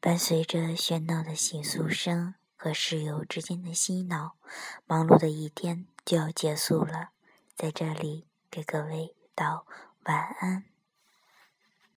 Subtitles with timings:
[0.00, 4.36] 伴随着喧闹的洗漱声和室友之间的嬉闹
[4.86, 7.10] 忙碌的一天就要结束了。
[7.54, 9.66] 在这里给各位道
[10.04, 10.75] 晚安。